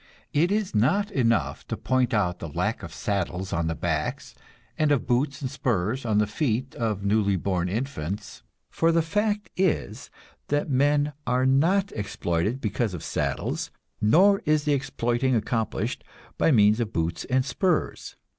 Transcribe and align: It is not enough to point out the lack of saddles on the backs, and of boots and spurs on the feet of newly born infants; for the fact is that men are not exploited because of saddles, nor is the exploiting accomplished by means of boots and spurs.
It 0.33 0.51
is 0.51 0.73
not 0.73 1.11
enough 1.11 1.67
to 1.67 1.77
point 1.77 2.11
out 2.11 2.39
the 2.39 2.49
lack 2.49 2.81
of 2.81 2.91
saddles 2.91 3.53
on 3.53 3.67
the 3.67 3.75
backs, 3.75 4.33
and 4.75 4.91
of 4.91 5.05
boots 5.05 5.43
and 5.43 5.51
spurs 5.51 6.07
on 6.07 6.17
the 6.17 6.25
feet 6.25 6.73
of 6.73 7.05
newly 7.05 7.35
born 7.35 7.69
infants; 7.69 8.41
for 8.71 8.91
the 8.91 9.03
fact 9.03 9.51
is 9.55 10.09
that 10.47 10.71
men 10.71 11.13
are 11.27 11.45
not 11.45 11.91
exploited 11.91 12.59
because 12.59 12.95
of 12.95 13.03
saddles, 13.03 13.69
nor 14.01 14.41
is 14.43 14.63
the 14.63 14.73
exploiting 14.73 15.35
accomplished 15.35 16.03
by 16.35 16.49
means 16.49 16.79
of 16.79 16.91
boots 16.91 17.23
and 17.25 17.45
spurs. 17.45 18.15